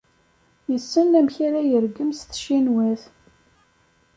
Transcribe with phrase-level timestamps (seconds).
[0.71, 3.03] Yessen amek ara yergem s tcinwat.